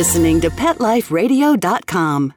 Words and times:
listening 0.00 0.40
to 0.40 0.48
PetLifeRadio.com. 0.48 2.32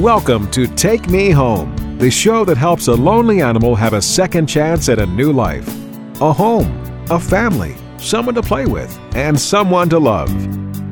Welcome 0.00 0.50
to 0.52 0.66
Take 0.66 1.10
Me 1.10 1.28
Home, 1.28 1.98
the 1.98 2.10
show 2.10 2.46
that 2.46 2.56
helps 2.56 2.88
a 2.88 2.94
lonely 2.94 3.42
animal 3.42 3.74
have 3.74 3.92
a 3.92 4.00
second 4.00 4.46
chance 4.46 4.88
at 4.88 4.98
a 4.98 5.04
new 5.04 5.30
life. 5.30 5.68
A 6.22 6.32
home, 6.32 7.04
a 7.10 7.20
family, 7.20 7.76
someone 7.98 8.34
to 8.36 8.42
play 8.42 8.64
with, 8.64 8.98
and 9.14 9.38
someone 9.38 9.90
to 9.90 9.98
love. 9.98 10.30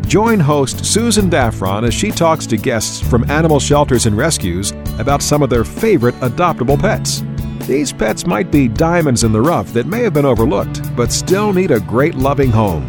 Join 0.07 0.39
host 0.39 0.85
Susan 0.85 1.31
Daffron 1.31 1.87
as 1.87 1.95
she 1.95 2.11
talks 2.11 2.45
to 2.49 2.59
guests 2.59 3.01
from 3.01 3.31
animal 3.31 3.61
shelters 3.61 4.05
and 4.05 4.15
rescues 4.15 4.73
about 5.01 5.23
some 5.23 5.43
of 5.43 5.51
their 5.51 5.65
favorite 5.65 6.15
adoptable 6.17 6.79
pets. 6.79 7.23
These 7.67 7.93
pets 7.93 8.27
might 8.27 8.51
be 8.51 8.69
diamonds 8.69 9.25
in 9.25 9.33
the 9.33 9.41
rough 9.41 9.73
that 9.73 9.87
may 9.87 10.03
have 10.03 10.15
been 10.15 10.25
overlooked, 10.25 10.95
but 10.97 11.13
still 11.13 11.53
need 11.53 11.71
a 11.71 11.81
great 11.81 12.15
loving 12.15 12.51
home. 12.51 12.87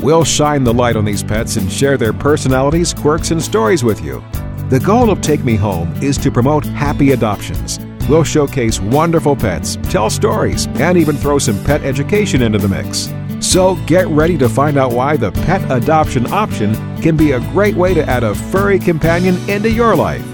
We'll 0.00 0.24
shine 0.24 0.64
the 0.64 0.74
light 0.74 0.96
on 0.96 1.04
these 1.04 1.22
pets 1.22 1.56
and 1.56 1.70
share 1.70 1.96
their 1.96 2.12
personalities, 2.12 2.92
quirks, 2.92 3.30
and 3.30 3.42
stories 3.42 3.84
with 3.84 4.02
you. 4.02 4.22
The 4.68 4.80
goal 4.80 5.10
of 5.10 5.20
Take 5.20 5.44
Me 5.44 5.54
Home 5.56 5.92
is 6.02 6.16
to 6.18 6.30
promote 6.30 6.64
happy 6.64 7.12
adoptions. 7.12 7.78
We'll 8.08 8.24
showcase 8.24 8.80
wonderful 8.80 9.36
pets, 9.36 9.76
tell 9.84 10.10
stories, 10.10 10.66
and 10.66 10.98
even 10.98 11.16
throw 11.16 11.38
some 11.38 11.62
pet 11.64 11.82
education 11.82 12.42
into 12.42 12.58
the 12.58 12.68
mix. 12.68 13.12
So 13.46 13.76
get 13.86 14.06
ready 14.08 14.38
to 14.38 14.48
find 14.48 14.78
out 14.78 14.92
why 14.92 15.16
the 15.16 15.30
pet 15.30 15.70
adoption 15.70 16.32
option 16.32 16.74
can 17.02 17.16
be 17.16 17.32
a 17.32 17.40
great 17.50 17.74
way 17.74 17.92
to 17.92 18.08
add 18.08 18.24
a 18.24 18.34
furry 18.34 18.78
companion 18.78 19.36
into 19.48 19.70
your 19.70 19.94
life. 19.94 20.26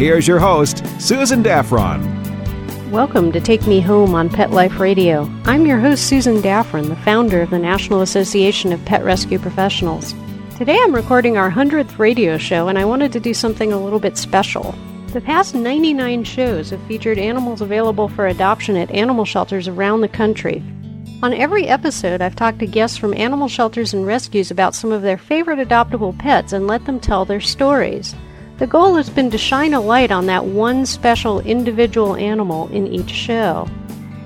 Here's 0.00 0.26
your 0.26 0.38
host, 0.38 0.82
Susan 0.98 1.42
Daffron. 1.42 2.00
Welcome 2.90 3.32
to 3.32 3.38
Take 3.38 3.66
Me 3.66 3.82
Home 3.82 4.14
on 4.14 4.30
Pet 4.30 4.50
Life 4.50 4.80
Radio. 4.80 5.30
I'm 5.44 5.66
your 5.66 5.78
host, 5.78 6.06
Susan 6.06 6.38
Daffron, 6.38 6.88
the 6.88 6.96
founder 6.96 7.42
of 7.42 7.50
the 7.50 7.58
National 7.58 8.00
Association 8.00 8.72
of 8.72 8.82
Pet 8.86 9.04
Rescue 9.04 9.38
Professionals. 9.38 10.14
Today 10.56 10.78
I'm 10.80 10.94
recording 10.94 11.36
our 11.36 11.50
100th 11.50 11.98
radio 11.98 12.38
show, 12.38 12.68
and 12.68 12.78
I 12.78 12.84
wanted 12.86 13.12
to 13.12 13.20
do 13.20 13.34
something 13.34 13.74
a 13.74 13.78
little 13.78 14.00
bit 14.00 14.16
special. 14.16 14.74
The 15.08 15.20
past 15.20 15.54
99 15.54 16.24
shows 16.24 16.70
have 16.70 16.80
featured 16.84 17.18
animals 17.18 17.60
available 17.60 18.08
for 18.08 18.26
adoption 18.26 18.78
at 18.78 18.90
animal 18.92 19.26
shelters 19.26 19.68
around 19.68 20.00
the 20.00 20.08
country. 20.08 20.64
On 21.22 21.34
every 21.34 21.68
episode, 21.68 22.22
I've 22.22 22.36
talked 22.36 22.60
to 22.60 22.66
guests 22.66 22.96
from 22.96 23.12
animal 23.12 23.48
shelters 23.48 23.92
and 23.92 24.06
rescues 24.06 24.50
about 24.50 24.74
some 24.74 24.92
of 24.92 25.02
their 25.02 25.18
favorite 25.18 25.58
adoptable 25.58 26.18
pets 26.18 26.54
and 26.54 26.66
let 26.66 26.86
them 26.86 27.00
tell 27.00 27.26
their 27.26 27.42
stories. 27.42 28.14
The 28.60 28.66
goal 28.66 28.96
has 28.96 29.08
been 29.08 29.30
to 29.30 29.38
shine 29.38 29.72
a 29.72 29.80
light 29.80 30.12
on 30.12 30.26
that 30.26 30.44
one 30.44 30.84
special 30.84 31.40
individual 31.40 32.14
animal 32.14 32.68
in 32.68 32.86
each 32.86 33.08
show. 33.08 33.66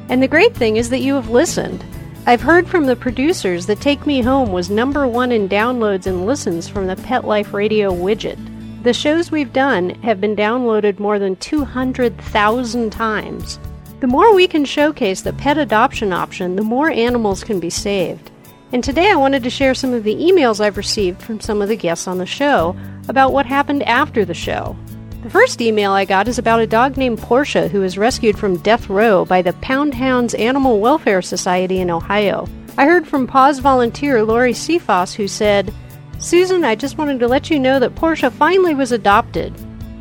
And 0.08 0.20
the 0.20 0.26
great 0.26 0.56
thing 0.56 0.76
is 0.76 0.90
that 0.90 1.02
you 1.02 1.14
have 1.14 1.30
listened. 1.30 1.84
I've 2.26 2.40
heard 2.40 2.66
from 2.66 2.86
the 2.86 2.96
producers 2.96 3.66
that 3.66 3.80
Take 3.80 4.06
Me 4.06 4.22
Home 4.22 4.50
was 4.50 4.70
number 4.70 5.06
one 5.06 5.30
in 5.30 5.48
downloads 5.48 6.08
and 6.08 6.26
listens 6.26 6.68
from 6.68 6.88
the 6.88 6.96
Pet 6.96 7.24
Life 7.24 7.54
Radio 7.54 7.92
widget. 7.92 8.36
The 8.82 8.92
shows 8.92 9.30
we've 9.30 9.52
done 9.52 9.90
have 10.02 10.20
been 10.20 10.34
downloaded 10.34 10.98
more 10.98 11.20
than 11.20 11.36
200,000 11.36 12.90
times. 12.90 13.60
The 14.00 14.08
more 14.08 14.34
we 14.34 14.48
can 14.48 14.64
showcase 14.64 15.22
the 15.22 15.32
pet 15.32 15.58
adoption 15.58 16.12
option, 16.12 16.56
the 16.56 16.64
more 16.64 16.90
animals 16.90 17.44
can 17.44 17.60
be 17.60 17.70
saved. 17.70 18.32
And 18.74 18.82
today 18.82 19.08
I 19.08 19.14
wanted 19.14 19.44
to 19.44 19.50
share 19.50 19.72
some 19.72 19.94
of 19.94 20.02
the 20.02 20.16
emails 20.16 20.58
I've 20.58 20.76
received 20.76 21.22
from 21.22 21.38
some 21.38 21.62
of 21.62 21.68
the 21.68 21.76
guests 21.76 22.08
on 22.08 22.18
the 22.18 22.26
show 22.26 22.76
about 23.06 23.32
what 23.32 23.46
happened 23.46 23.84
after 23.84 24.24
the 24.24 24.34
show. 24.34 24.76
The 25.22 25.30
first 25.30 25.60
email 25.60 25.92
I 25.92 26.04
got 26.04 26.26
is 26.26 26.40
about 26.40 26.58
a 26.58 26.66
dog 26.66 26.96
named 26.96 27.20
Portia 27.20 27.68
who 27.68 27.82
was 27.82 27.96
rescued 27.96 28.36
from 28.36 28.56
death 28.58 28.90
row 28.90 29.24
by 29.26 29.42
the 29.42 29.52
Pound 29.52 29.94
Hounds 29.94 30.34
Animal 30.34 30.80
Welfare 30.80 31.22
Society 31.22 31.78
in 31.78 31.88
Ohio. 31.88 32.48
I 32.76 32.86
heard 32.86 33.06
from 33.06 33.28
PAWS 33.28 33.60
volunteer 33.60 34.24
Lori 34.24 34.52
Cephas 34.52 35.14
who 35.14 35.28
said, 35.28 35.72
Susan, 36.18 36.64
I 36.64 36.74
just 36.74 36.98
wanted 36.98 37.20
to 37.20 37.28
let 37.28 37.50
you 37.50 37.60
know 37.60 37.78
that 37.78 37.94
Portia 37.94 38.28
finally 38.32 38.74
was 38.74 38.90
adopted. 38.90 39.54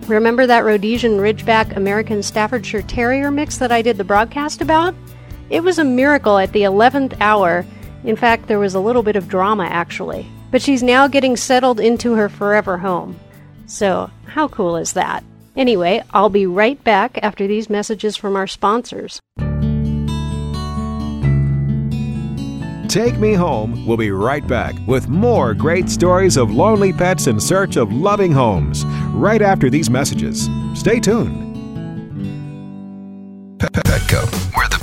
Remember 0.08 0.48
that 0.48 0.66
Rhodesian 0.66 1.20
Ridgeback 1.20 1.78
American 1.78 2.24
Staffordshire 2.24 2.82
Terrier 2.82 3.30
mix 3.30 3.60
that 3.60 3.72
I 3.72 3.84
did 3.84 3.98
the 3.98 4.04
broadcast 4.04 4.62
about? 4.62 4.96
It 5.52 5.62
was 5.62 5.78
a 5.78 5.84
miracle 5.84 6.40
at 6.40 6.54
the 6.54 6.64
11th 6.64 7.16
hour. 7.22 7.64
In 8.04 8.16
fact, 8.16 8.48
there 8.48 8.60
was 8.60 8.76
a 8.76 8.80
little 8.80 9.04
bit 9.04 9.16
of 9.16 9.28
drama 9.28 9.66
actually. 9.66 10.28
But 10.52 10.62
she's 10.62 10.84
now 10.84 11.08
getting 11.08 11.36
settled 11.36 11.80
into 11.80 12.14
her 12.14 12.30
forever 12.30 12.78
home. 12.78 13.20
So, 13.66 14.10
how 14.26 14.48
cool 14.48 14.76
is 14.76 14.94
that? 14.94 15.24
Anyway, 15.56 16.04
I'll 16.12 16.30
be 16.30 16.46
right 16.46 16.82
back 16.84 17.18
after 17.24 17.48
these 17.48 17.70
messages 17.70 18.18
from 18.18 18.36
our 18.36 18.48
sponsors. 18.48 19.20
Take 22.88 23.18
Me 23.18 23.34
Home 23.34 23.88
We'll 23.88 23.98
be 23.98 24.12
right 24.12 24.46
back 24.46 24.76
with 24.86 25.08
more 25.08 25.56
great 25.56 25.90
stories 25.90 26.38
of 26.38 26.52
lonely 26.52 26.94
pets 26.94 27.26
in 27.26 27.40
search 27.40 27.76
of 27.76 27.92
loving 27.92 28.32
homes 28.32 28.86
right 29.10 29.42
after 29.42 29.70
these 29.70 29.90
messages. 29.90 30.48
Stay 30.76 31.00
tuned. 31.00 31.54
Petco, 33.60 34.56
where 34.56 34.68
the 34.70 34.83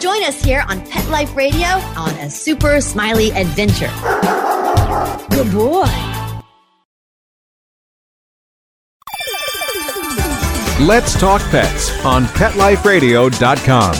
Join 0.00 0.22
us 0.24 0.42
here 0.42 0.64
on 0.68 0.80
Pet 0.86 1.08
Life 1.10 1.34
Radio 1.34 1.66
on 1.66 2.10
A 2.20 2.30
Super 2.30 2.80
Smiley 2.80 3.32
Adventure. 3.32 3.90
Good 5.30 5.52
boy. 5.52 5.86
Let's 10.86 11.18
Talk 11.18 11.42
Pets 11.50 12.04
on 12.04 12.26
PetLifeRadio.com. 12.26 13.94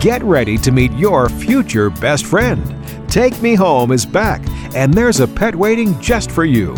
Get 0.00 0.22
ready 0.22 0.56
to 0.58 0.70
meet 0.70 0.92
your 0.92 1.28
future 1.28 1.90
best 1.90 2.24
friend. 2.24 2.74
Take 3.10 3.42
Me 3.42 3.54
Home 3.56 3.92
is 3.92 4.06
back, 4.06 4.40
and 4.76 4.92
there's 4.92 5.20
a 5.20 5.26
pet 5.26 5.56
waiting 5.56 5.98
just 6.02 6.30
for 6.30 6.44
you. 6.44 6.74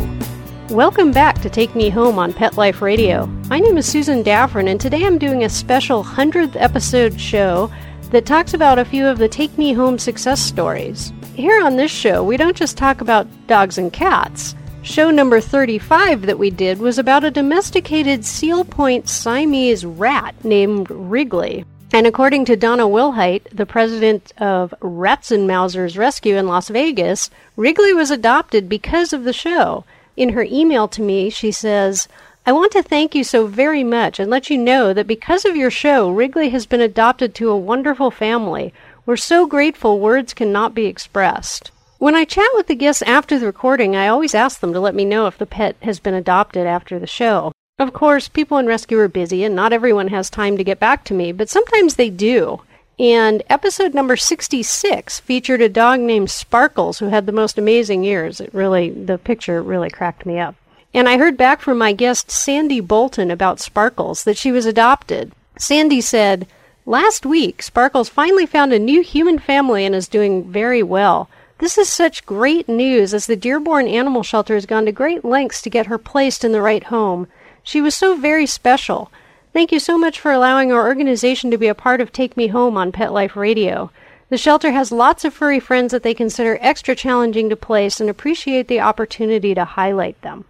Welcome 0.70 1.10
back 1.10 1.40
to 1.40 1.50
Take 1.50 1.74
Me 1.74 1.88
Home 1.88 2.16
on 2.16 2.32
Pet 2.32 2.56
Life 2.56 2.80
Radio. 2.80 3.26
My 3.48 3.58
name 3.58 3.76
is 3.76 3.90
Susan 3.90 4.22
Daffron, 4.22 4.70
and 4.70 4.80
today 4.80 5.04
I'm 5.04 5.18
doing 5.18 5.42
a 5.42 5.48
special 5.48 6.04
100th 6.04 6.54
episode 6.54 7.20
show 7.20 7.72
that 8.12 8.24
talks 8.24 8.54
about 8.54 8.78
a 8.78 8.84
few 8.84 9.04
of 9.04 9.18
the 9.18 9.26
Take 9.26 9.58
Me 9.58 9.72
Home 9.72 9.98
success 9.98 10.40
stories. 10.40 11.12
Here 11.34 11.60
on 11.60 11.74
this 11.74 11.90
show, 11.90 12.22
we 12.22 12.36
don't 12.36 12.56
just 12.56 12.76
talk 12.76 13.00
about 13.00 13.26
dogs 13.48 13.78
and 13.78 13.92
cats. 13.92 14.54
Show 14.82 15.10
number 15.10 15.40
35 15.40 16.22
that 16.22 16.38
we 16.38 16.50
did 16.50 16.78
was 16.78 17.00
about 17.00 17.24
a 17.24 17.32
domesticated 17.32 18.24
seal 18.24 18.64
point 18.64 19.08
Siamese 19.08 19.84
rat 19.84 20.36
named 20.44 20.88
Wrigley. 20.88 21.64
And 21.90 22.06
according 22.06 22.44
to 22.44 22.56
Donna 22.56 22.87
Wilhite, 22.87 23.49
the 23.50 23.64
president 23.64 24.32
of 24.38 24.75
Ratzenmauser's 24.81 25.96
Rescue 25.96 26.37
in 26.37 26.46
Las 26.46 26.69
Vegas, 26.69 27.31
Wrigley 27.56 27.94
was 27.94 28.11
adopted 28.11 28.69
because 28.69 29.12
of 29.12 29.25
the 29.25 29.32
show. 29.32 29.85
In 30.14 30.31
her 30.31 30.43
email 30.43 30.87
to 30.88 31.00
me, 31.00 31.31
she 31.31 31.50
says, 31.50 32.06
I 32.44 32.52
want 32.52 32.73
to 32.73 32.82
thank 32.82 33.14
you 33.14 33.25
so 33.25 33.46
very 33.46 33.85
much 33.85 34.19
and 34.19 34.31
let 34.31 34.50
you 34.50 34.58
know 34.58 34.93
that 34.93 35.06
because 35.06 35.44
of 35.44 35.56
your 35.56 35.70
show, 35.70 36.11
Wrigley 36.11 36.50
has 36.50 36.67
been 36.67 36.81
adopted 36.81 37.35
to 37.37 37.50
a 37.50 37.56
wonderful 37.56 38.11
family. 38.11 38.75
We're 39.06 39.17
so 39.17 39.46
grateful 39.46 39.99
words 39.99 40.34
cannot 40.34 40.75
be 40.75 40.87
expressed. 40.87 41.70
When 41.99 42.14
I 42.14 42.25
chat 42.25 42.49
with 42.55 42.67
the 42.67 42.75
guests 42.75 43.02
after 43.02 43.38
the 43.38 43.46
recording, 43.46 43.96
I 43.96 44.08
always 44.08 44.34
ask 44.34 44.61
them 44.61 44.73
to 44.73 44.81
let 44.81 44.94
me 44.94 45.05
know 45.05 45.26
if 45.26 45.38
the 45.38 45.46
pet 45.46 45.76
has 45.82 45.99
been 45.99 46.14
adopted 46.14 46.67
after 46.67 46.99
the 46.99 47.06
show. 47.06 47.52
Of 47.78 47.92
course, 47.92 48.26
people 48.26 48.58
in 48.58 48.66
rescue 48.66 48.98
are 48.98 49.08
busy 49.08 49.44
and 49.44 49.54
not 49.54 49.72
everyone 49.72 50.08
has 50.08 50.28
time 50.28 50.56
to 50.56 50.64
get 50.64 50.80
back 50.80 51.04
to 51.04 51.14
me, 51.14 51.30
but 51.30 51.48
sometimes 51.48 51.94
they 51.94 52.10
do. 52.10 52.60
And 52.98 53.44
episode 53.48 53.94
number 53.94 54.16
66 54.16 55.20
featured 55.20 55.60
a 55.60 55.69
dog 55.69 56.00
named 56.00 56.30
Sparkles 56.30 56.98
who 56.98 57.06
had 57.06 57.26
the 57.26 57.32
most 57.32 57.56
amazing 57.56 58.02
ears. 58.02 58.40
It 58.40 58.52
really, 58.52 58.90
the 58.90 59.19
picture 59.19 59.62
really 59.62 59.90
cracked 59.90 60.26
me 60.26 60.40
up. 60.40 60.56
And 60.92 61.08
I 61.08 61.19
heard 61.19 61.36
back 61.36 61.60
from 61.60 61.78
my 61.78 61.92
guest 61.92 62.32
Sandy 62.32 62.80
Bolton 62.80 63.30
about 63.30 63.60
Sparkles 63.60 64.24
that 64.24 64.36
she 64.36 64.50
was 64.50 64.66
adopted. 64.66 65.31
Sandy 65.56 66.00
said, 66.00 66.48
Last 66.84 67.24
week, 67.24 67.62
Sparkles 67.62 68.08
finally 68.08 68.46
found 68.46 68.72
a 68.72 68.78
new 68.81 69.02
human 69.02 69.38
family 69.38 69.84
and 69.84 69.94
is 69.94 70.08
doing 70.08 70.50
very 70.50 70.82
well. 70.82 71.28
This 71.58 71.78
is 71.78 71.92
such 71.92 72.26
great 72.26 72.69
news 72.69 73.14
as 73.14 73.26
the 73.26 73.36
Dearborn 73.36 73.86
Animal 73.86 74.24
Shelter 74.24 74.54
has 74.54 74.66
gone 74.66 74.86
to 74.86 74.92
great 74.92 75.24
lengths 75.24 75.62
to 75.62 75.70
get 75.70 75.86
her 75.86 75.98
placed 75.98 76.44
in 76.44 76.52
the 76.52 76.62
right 76.62 76.84
home. 76.84 77.28
She 77.69 77.82
was 77.82 77.94
so 77.94 78.17
very 78.17 78.47
special. 78.47 79.12
Thank 79.53 79.73
you 79.73 79.79
so 79.79 79.99
much 79.99 80.19
for 80.19 80.32
allowing 80.32 80.73
our 80.73 80.88
organization 80.88 81.50
to 81.50 81.59
be 81.59 81.67
a 81.67 81.75
part 81.75 82.00
of 82.00 82.11
Take 82.11 82.35
Me 82.35 82.47
Home 82.47 82.79
on 82.79 82.93
Pet 82.93 83.12
Life 83.12 83.37
Radio. 83.37 83.91
The 84.31 84.38
shelter 84.38 84.70
has 84.70 84.91
lots 84.91 85.23
of 85.23 85.35
furry 85.35 85.61
friends 85.61 85.93
that 85.93 86.03
they 86.03 86.15
consider 86.15 86.56
extra 86.62 86.94
challenging 86.94 87.50
to 87.50 87.56
place 87.56 88.00
and 88.00 88.09
appreciate 88.09 88.69
the 88.69 88.81
opportunity 88.81 89.55
to 89.55 89.67
highlight 89.67 90.19
them. 90.23 90.47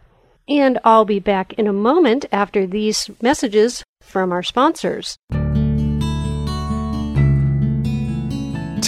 And 0.49 0.79
I'll 0.85 1.05
be 1.05 1.19
back 1.19 1.55
in 1.55 1.67
a 1.67 1.73
moment 1.73 2.26
after 2.31 2.69
these 2.69 3.11
messages 3.20 3.82
from 4.00 4.31
our 4.31 4.44
sponsors. 4.44 5.19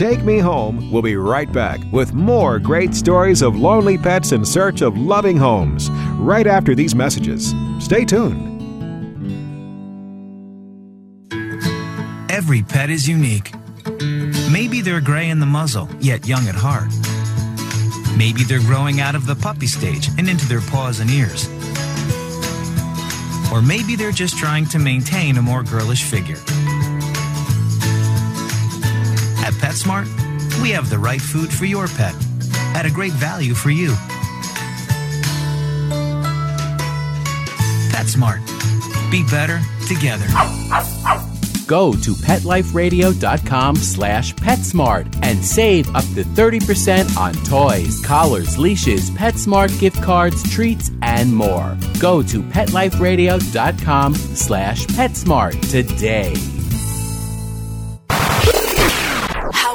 Take 0.01 0.25
Me 0.25 0.39
Home 0.39 0.91
We'll 0.91 1.03
be 1.03 1.17
right 1.17 1.53
back 1.53 1.79
with 1.93 2.15
more 2.15 2.59
great 2.59 2.95
stories 2.95 3.43
of 3.43 3.55
lonely 3.55 3.99
pets 3.99 4.33
in 4.33 4.47
search 4.47 4.81
of 4.81 4.97
loving 4.97 5.37
homes 5.37 5.91
right 6.17 6.47
after 6.47 6.75
these 6.75 6.95
messages. 6.95 7.55
Stay 7.81 8.07
tuned. 8.07 8.47
Every 12.31 12.63
pet 12.63 12.89
is 12.89 13.07
unique. 13.07 13.53
Maybe 14.51 14.81
they're 14.81 15.03
gray 15.03 15.29
in 15.29 15.39
the 15.39 15.45
muzzle, 15.45 15.87
yet 16.01 16.27
young 16.27 16.49
at 16.49 16.55
heart. 16.55 16.89
Maybe 18.17 18.43
they're 18.45 18.61
growing 18.61 19.01
out 19.03 19.15
of 19.15 19.27
the 19.27 19.35
puppy 19.35 19.67
stage 19.67 20.09
and 20.17 20.31
into 20.31 20.47
their 20.47 20.63
paws 20.63 21.01
and 21.01 21.11
ears. 21.11 21.47
Or 23.53 23.61
maybe 23.61 23.97
they're 23.97 24.13
just 24.13 24.39
trying 24.39 24.65
to 24.69 24.79
maintain 24.79 25.37
a 25.37 25.43
more 25.43 25.63
girlish 25.63 26.05
figure. 26.05 26.39
At 29.51 29.57
PetSmart, 29.57 30.07
we 30.63 30.71
have 30.71 30.91
the 30.91 30.99
right 30.99 31.21
food 31.21 31.53
for 31.53 31.65
your 31.65 31.89
pet 31.89 32.15
at 32.77 32.87
a 32.87 32.91
great 32.91 33.11
value 33.15 33.53
for 33.53 33.71
you. 33.71 33.91
PetSmart. 37.91 38.47
Be 39.11 39.25
better 39.25 39.61
together 39.89 40.29
go 41.71 41.93
to 41.93 42.15
PetLifeRadio.com 42.15 43.77
slash 43.77 44.35
PetSmart 44.35 45.07
and 45.23 45.43
save 45.45 45.89
up 45.95 46.03
to 46.17 46.25
30% 46.25 47.17
on 47.17 47.33
toys, 47.45 48.05
collars, 48.05 48.59
leashes, 48.59 49.09
PetSmart 49.13 49.79
gift 49.79 50.03
cards, 50.03 50.43
treats, 50.53 50.91
and 51.03 51.33
more. 51.33 51.79
Go 52.01 52.25
to 52.25 52.43
PetLifeRadio.com 52.43 54.15
slash 54.17 54.85
PetSmart 54.87 55.71
today. 55.71 56.35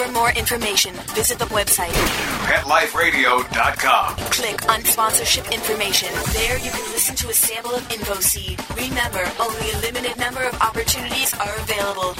For 0.00 0.10
more 0.12 0.30
information, 0.30 0.94
visit 1.14 1.38
the 1.38 1.44
website 1.52 1.92
PetLifeRadio.com. 2.48 4.16
Click 4.32 4.70
on 4.70 4.82
sponsorship 4.82 5.52
information. 5.52 6.08
There 6.32 6.56
you 6.56 6.70
can 6.70 6.90
listen 6.92 7.14
to 7.16 7.28
a 7.28 7.34
sample 7.34 7.74
of 7.74 7.86
InfoSeed. 7.90 8.56
Remember, 8.76 9.30
only 9.38 9.70
a 9.72 9.78
limited 9.80 10.16
number 10.16 10.42
of 10.42 10.54
opportunities 10.62 11.34
are 11.34 11.54
available. 11.58 12.14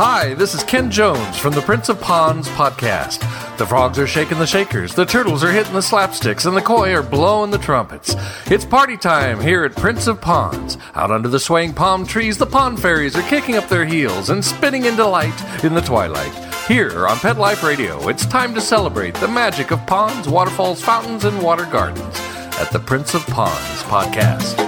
Hi, 0.00 0.34
this 0.34 0.54
is 0.54 0.62
Ken 0.62 0.92
Jones 0.92 1.38
from 1.38 1.54
the 1.54 1.60
Prince 1.60 1.88
of 1.88 2.00
Ponds 2.00 2.48
podcast. 2.50 3.18
The 3.58 3.66
frogs 3.66 3.98
are 3.98 4.06
shaking 4.06 4.38
the 4.38 4.46
shakers, 4.46 4.94
the 4.94 5.04
turtles 5.04 5.42
are 5.42 5.50
hitting 5.50 5.72
the 5.72 5.80
slapsticks, 5.80 6.46
and 6.46 6.56
the 6.56 6.62
koi 6.62 6.94
are 6.94 7.02
blowing 7.02 7.50
the 7.50 7.58
trumpets. 7.58 8.14
It's 8.46 8.64
party 8.64 8.96
time 8.96 9.40
here 9.40 9.64
at 9.64 9.74
Prince 9.74 10.06
of 10.06 10.20
Ponds. 10.20 10.78
Out 10.94 11.10
under 11.10 11.28
the 11.28 11.40
swaying 11.40 11.74
palm 11.74 12.06
trees, 12.06 12.38
the 12.38 12.46
pond 12.46 12.80
fairies 12.80 13.16
are 13.16 13.22
kicking 13.22 13.56
up 13.56 13.68
their 13.68 13.84
heels 13.84 14.30
and 14.30 14.44
spinning 14.44 14.84
into 14.84 15.04
light 15.04 15.64
in 15.64 15.74
the 15.74 15.80
twilight. 15.80 16.32
Here 16.68 17.08
on 17.08 17.18
Pet 17.18 17.36
Life 17.36 17.64
Radio, 17.64 18.08
it's 18.08 18.24
time 18.24 18.54
to 18.54 18.60
celebrate 18.60 19.14
the 19.16 19.26
magic 19.26 19.72
of 19.72 19.84
ponds, 19.84 20.28
waterfalls, 20.28 20.80
fountains, 20.80 21.24
and 21.24 21.42
water 21.42 21.66
gardens 21.66 22.20
at 22.60 22.70
the 22.70 22.78
Prince 22.78 23.14
of 23.14 23.26
Ponds 23.26 23.82
podcast. 23.82 24.67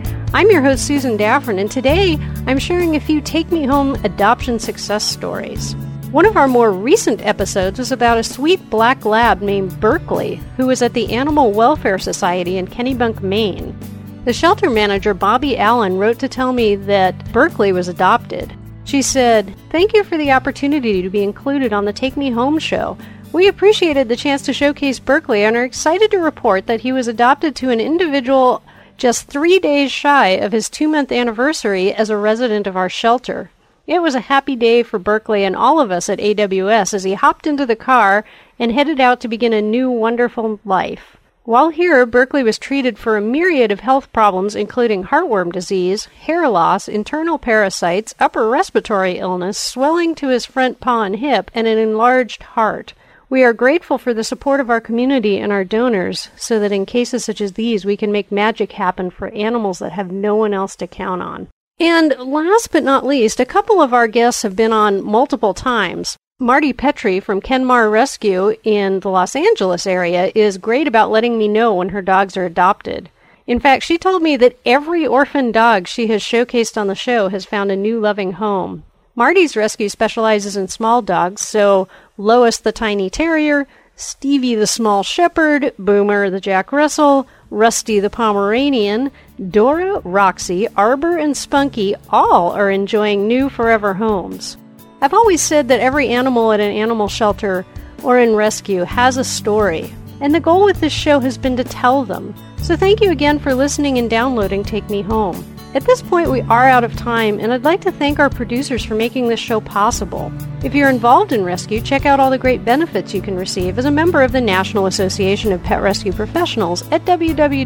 I'm 0.33 0.49
your 0.49 0.61
host, 0.61 0.87
Susan 0.87 1.17
Daffron, 1.17 1.59
and 1.59 1.69
today 1.69 2.17
I'm 2.47 2.57
sharing 2.57 2.95
a 2.95 3.01
few 3.01 3.19
Take 3.19 3.51
Me 3.51 3.65
Home 3.65 3.95
adoption 4.05 4.59
success 4.59 5.03
stories. 5.03 5.75
One 6.11 6.25
of 6.25 6.37
our 6.37 6.47
more 6.47 6.71
recent 6.71 7.25
episodes 7.25 7.79
was 7.79 7.91
about 7.91 8.17
a 8.17 8.23
sweet 8.23 8.69
black 8.69 9.03
lab 9.03 9.41
named 9.41 9.77
Berkeley, 9.81 10.35
who 10.55 10.67
was 10.67 10.81
at 10.81 10.93
the 10.93 11.11
Animal 11.11 11.51
Welfare 11.51 11.99
Society 11.99 12.57
in 12.57 12.65
Kennebunk, 12.65 13.21
Maine. 13.21 13.77
The 14.23 14.31
shelter 14.31 14.69
manager, 14.69 15.13
Bobby 15.13 15.57
Allen, 15.57 15.97
wrote 15.97 16.19
to 16.19 16.29
tell 16.29 16.53
me 16.53 16.77
that 16.77 17.33
Berkeley 17.33 17.73
was 17.73 17.89
adopted. 17.89 18.55
She 18.85 19.01
said, 19.01 19.53
Thank 19.69 19.91
you 19.93 20.05
for 20.05 20.17
the 20.17 20.31
opportunity 20.31 21.01
to 21.01 21.09
be 21.09 21.23
included 21.23 21.73
on 21.73 21.83
the 21.83 21.91
Take 21.91 22.15
Me 22.15 22.31
Home 22.31 22.57
show. 22.57 22.97
We 23.33 23.49
appreciated 23.49 24.07
the 24.07 24.15
chance 24.15 24.43
to 24.43 24.53
showcase 24.53 24.97
Berkeley 24.97 25.43
and 25.43 25.57
are 25.57 25.65
excited 25.65 26.09
to 26.11 26.19
report 26.19 26.67
that 26.67 26.79
he 26.79 26.93
was 26.93 27.09
adopted 27.09 27.53
to 27.57 27.69
an 27.69 27.81
individual 27.81 28.63
just 29.01 29.25
three 29.25 29.57
days 29.57 29.91
shy 29.91 30.27
of 30.27 30.51
his 30.51 30.69
two 30.69 30.87
month 30.87 31.11
anniversary 31.11 31.91
as 31.91 32.11
a 32.11 32.15
resident 32.15 32.67
of 32.67 32.77
our 32.77 32.87
shelter. 32.87 33.49
It 33.87 33.99
was 33.99 34.13
a 34.13 34.29
happy 34.29 34.55
day 34.55 34.83
for 34.83 34.99
Berkeley 34.99 35.43
and 35.43 35.55
all 35.55 35.79
of 35.79 35.89
us 35.89 36.07
at 36.07 36.19
AWS 36.19 36.93
as 36.93 37.03
he 37.03 37.15
hopped 37.15 37.47
into 37.47 37.65
the 37.65 37.75
car 37.75 38.23
and 38.59 38.71
headed 38.71 38.99
out 38.99 39.19
to 39.21 39.27
begin 39.27 39.53
a 39.53 39.61
new 39.61 39.89
wonderful 39.89 40.59
life. 40.63 41.17
While 41.45 41.69
here, 41.69 42.05
Berkeley 42.05 42.43
was 42.43 42.59
treated 42.59 42.99
for 42.99 43.17
a 43.17 43.21
myriad 43.21 43.71
of 43.71 43.79
health 43.79 44.13
problems, 44.13 44.55
including 44.55 45.05
heartworm 45.05 45.51
disease, 45.51 46.05
hair 46.05 46.47
loss, 46.47 46.87
internal 46.87 47.39
parasites, 47.39 48.13
upper 48.19 48.47
respiratory 48.47 49.17
illness, 49.17 49.57
swelling 49.57 50.13
to 50.13 50.27
his 50.27 50.45
front 50.45 50.79
paw 50.79 51.01
and 51.01 51.15
hip, 51.15 51.49
and 51.55 51.65
an 51.65 51.79
enlarged 51.79 52.43
heart. 52.43 52.93
We 53.31 53.45
are 53.45 53.53
grateful 53.53 53.97
for 53.97 54.13
the 54.13 54.25
support 54.25 54.59
of 54.59 54.69
our 54.69 54.81
community 54.81 55.37
and 55.37 55.53
our 55.53 55.63
donors 55.63 56.27
so 56.35 56.59
that 56.59 56.73
in 56.73 56.85
cases 56.85 57.23
such 57.23 57.39
as 57.39 57.53
these, 57.53 57.85
we 57.85 57.95
can 57.95 58.11
make 58.11 58.29
magic 58.29 58.73
happen 58.73 59.09
for 59.09 59.29
animals 59.29 59.79
that 59.79 59.93
have 59.93 60.11
no 60.11 60.35
one 60.35 60.53
else 60.53 60.75
to 60.75 60.85
count 60.85 61.21
on. 61.21 61.47
And 61.79 62.13
last 62.19 62.73
but 62.73 62.83
not 62.83 63.05
least, 63.05 63.39
a 63.39 63.45
couple 63.45 63.81
of 63.81 63.93
our 63.93 64.09
guests 64.09 64.41
have 64.41 64.57
been 64.57 64.73
on 64.73 65.01
multiple 65.01 65.53
times. 65.53 66.17
Marty 66.39 66.73
Petrie 66.73 67.21
from 67.21 67.39
Kenmar 67.39 67.89
Rescue 67.89 68.53
in 68.65 68.99
the 68.99 69.09
Los 69.09 69.33
Angeles 69.33 69.87
area 69.87 70.33
is 70.35 70.57
great 70.57 70.89
about 70.89 71.09
letting 71.09 71.37
me 71.37 71.47
know 71.47 71.73
when 71.73 71.87
her 71.89 72.01
dogs 72.01 72.35
are 72.35 72.45
adopted. 72.45 73.09
In 73.47 73.61
fact, 73.61 73.85
she 73.85 73.97
told 73.97 74.21
me 74.21 74.35
that 74.35 74.57
every 74.65 75.07
orphan 75.07 75.53
dog 75.53 75.87
she 75.87 76.07
has 76.07 76.21
showcased 76.21 76.75
on 76.75 76.87
the 76.87 76.95
show 76.95 77.29
has 77.29 77.45
found 77.45 77.71
a 77.71 77.77
new 77.77 77.97
loving 77.97 78.33
home. 78.33 78.83
Marty's 79.15 79.57
rescue 79.57 79.89
specializes 79.89 80.55
in 80.55 80.67
small 80.67 81.01
dogs, 81.01 81.41
so 81.41 81.87
Lois 82.21 82.59
the 82.59 82.71
tiny 82.71 83.09
terrier, 83.09 83.67
Stevie 83.95 84.53
the 84.53 84.67
small 84.67 85.01
shepherd, 85.01 85.73
Boomer 85.79 86.29
the 86.29 86.39
Jack 86.39 86.71
Russell, 86.71 87.27
Rusty 87.49 87.99
the 87.99 88.11
Pomeranian, 88.11 89.09
Dora, 89.49 90.01
Roxy, 90.01 90.67
Arbor, 90.77 91.17
and 91.17 91.35
Spunky 91.35 91.95
all 92.11 92.51
are 92.51 92.69
enjoying 92.69 93.27
new 93.27 93.49
forever 93.49 93.95
homes. 93.95 94.55
I've 95.01 95.15
always 95.15 95.41
said 95.41 95.67
that 95.69 95.79
every 95.79 96.09
animal 96.09 96.51
at 96.51 96.59
an 96.59 96.71
animal 96.71 97.07
shelter 97.07 97.65
or 98.03 98.19
in 98.19 98.35
rescue 98.35 98.83
has 98.83 99.17
a 99.17 99.23
story, 99.23 99.91
and 100.19 100.35
the 100.35 100.39
goal 100.39 100.63
with 100.63 100.79
this 100.79 100.93
show 100.93 101.19
has 101.21 101.39
been 101.39 101.57
to 101.57 101.63
tell 101.63 102.05
them. 102.05 102.35
So 102.57 102.75
thank 102.75 103.01
you 103.01 103.09
again 103.09 103.39
for 103.39 103.55
listening 103.55 103.97
and 103.97 104.07
downloading 104.07 104.63
Take 104.63 104.87
Me 104.91 105.01
Home. 105.01 105.43
At 105.73 105.85
this 105.85 106.01
point, 106.01 106.29
we 106.29 106.41
are 106.41 106.67
out 106.67 106.83
of 106.83 106.97
time, 106.97 107.39
and 107.39 107.53
I'd 107.53 107.63
like 107.63 107.79
to 107.81 107.93
thank 107.93 108.19
our 108.19 108.29
producers 108.29 108.83
for 108.83 108.95
making 108.95 109.29
this 109.29 109.39
show 109.39 109.61
possible. 109.61 110.29
If 110.65 110.75
you're 110.75 110.89
involved 110.89 111.31
in 111.31 111.45
rescue, 111.45 111.79
check 111.79 112.05
out 112.05 112.19
all 112.19 112.29
the 112.29 112.37
great 112.37 112.65
benefits 112.65 113.13
you 113.13 113.21
can 113.21 113.37
receive 113.37 113.79
as 113.79 113.85
a 113.85 113.91
member 113.91 114.21
of 114.21 114.33
the 114.33 114.41
National 114.41 114.87
Association 114.87 115.53
of 115.53 115.63
Pet 115.63 115.81
Rescue 115.81 116.11
Professionals 116.11 116.81
at 116.91 117.05
www.naprp.com. 117.05 117.61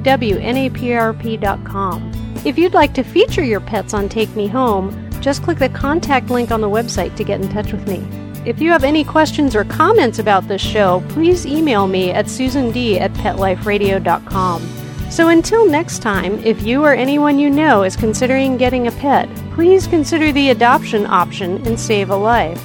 If 2.45 2.59
you'd 2.59 2.75
like 2.75 2.93
to 2.93 3.01
feature 3.03 3.43
your 3.43 3.61
pets 3.61 3.95
on 3.95 4.07
Take 4.07 4.35
Me 4.35 4.45
Home, 4.47 5.09
just 5.19 5.41
click 5.41 5.57
the 5.57 5.69
contact 5.69 6.29
link 6.29 6.51
on 6.51 6.61
the 6.61 6.69
website 6.69 7.15
to 7.15 7.23
get 7.23 7.41
in 7.41 7.49
touch 7.49 7.71
with 7.71 7.87
me. 7.87 8.07
If 8.47 8.61
you 8.61 8.69
have 8.69 8.83
any 8.83 9.03
questions 9.03 9.55
or 9.55 9.63
comments 9.63 10.19
about 10.19 10.47
this 10.47 10.61
show, 10.61 11.03
please 11.09 11.47
email 11.47 11.87
me 11.87 12.11
at 12.11 12.27
susand 12.27 12.99
at 12.99 13.11
petliferadio.com. 13.13 14.74
So 15.09 15.29
until 15.29 15.65
next 15.69 15.99
time, 15.99 16.43
if 16.43 16.61
you 16.63 16.83
or 16.83 16.93
anyone 16.93 17.39
you 17.39 17.49
know 17.49 17.83
is 17.83 17.95
considering 17.95 18.57
getting 18.57 18.87
a 18.87 18.91
pet, 18.91 19.29
please 19.53 19.87
consider 19.87 20.31
the 20.31 20.49
adoption 20.49 21.05
option 21.05 21.65
and 21.65 21.79
save 21.79 22.09
a 22.09 22.15
life. 22.15 22.61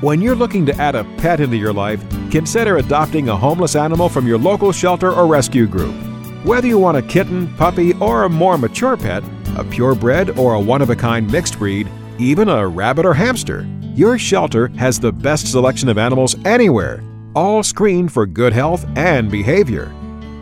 When 0.00 0.20
you're 0.20 0.34
looking 0.34 0.66
to 0.66 0.76
add 0.80 0.96
a 0.96 1.04
pet 1.18 1.40
into 1.40 1.56
your 1.56 1.72
life, 1.72 2.02
consider 2.30 2.78
adopting 2.78 3.28
a 3.28 3.36
homeless 3.36 3.76
animal 3.76 4.08
from 4.08 4.26
your 4.26 4.38
local 4.38 4.72
shelter 4.72 5.12
or 5.12 5.26
rescue 5.26 5.66
group. 5.66 5.94
Whether 6.44 6.66
you 6.66 6.78
want 6.78 6.98
a 6.98 7.02
kitten, 7.02 7.54
puppy, 7.56 7.94
or 7.94 8.24
a 8.24 8.28
more 8.28 8.58
mature 8.58 8.96
pet, 8.96 9.22
a 9.56 9.64
purebred 9.64 10.38
or 10.38 10.54
a 10.54 10.60
one 10.60 10.82
of 10.82 10.90
a 10.90 10.96
kind 10.96 11.30
mixed 11.30 11.58
breed, 11.58 11.88
even 12.18 12.48
a 12.48 12.66
rabbit 12.66 13.06
or 13.06 13.14
hamster. 13.14 13.66
Your 13.94 14.18
shelter 14.18 14.68
has 14.76 14.98
the 14.98 15.12
best 15.12 15.50
selection 15.50 15.88
of 15.88 15.98
animals 15.98 16.36
anywhere, 16.44 17.02
all 17.34 17.62
screened 17.62 18.12
for 18.12 18.26
good 18.26 18.52
health 18.52 18.84
and 18.96 19.30
behavior. 19.30 19.94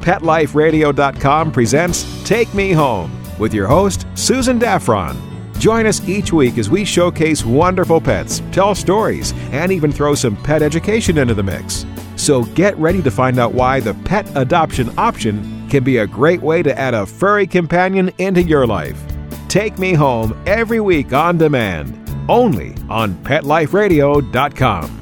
PetLifeRadio.com 0.03 1.53
presents 1.53 2.23
Take 2.25 2.53
Me 2.55 2.73
Home 2.73 3.11
with 3.39 3.55
your 3.55 3.69
host, 3.69 4.07
Susan 4.15 4.59
Daffron. 4.59 5.17
Join 5.59 5.87
us 5.87 6.07
each 6.09 6.33
week 6.33 6.59
as 6.59 6.69
we 6.69 6.85
showcase 6.85 7.45
wonderful 7.45 8.01
pets, 8.01 8.43
tell 8.51 8.75
stories, 8.75 9.33
and 9.53 9.71
even 9.71 9.93
throw 9.93 10.15
some 10.17 10.37
pet 10.37 10.61
education 10.61 11.19
into 11.19 11.35
the 11.35 11.43
mix. 11.43 11.87
So 12.17 12.43
get 12.47 12.77
ready 12.79 13.01
to 13.01 13.11
find 13.13 13.39
out 13.39 13.55
why 13.55 13.79
the 13.79 13.95
pet 13.95 14.29
adoption 14.37 14.93
option 14.99 15.69
can 15.69 15.85
be 15.85 15.99
a 15.99 16.07
great 16.07 16.43
way 16.43 16.63
to 16.65 16.77
add 16.77 16.95
a 16.95 17.07
furry 17.07 17.47
companion 17.47 18.11
into 18.19 18.43
your 18.43 18.67
life. 18.67 19.01
Take 19.49 19.79
Me 19.79 19.95
Home 19.95 20.37
every 20.47 20.81
week 20.81 21.13
on 21.13 21.39
demand, 21.39 21.97
only 22.29 22.75
on 22.89 23.15
PetLifeRadio.com. 23.25 25.02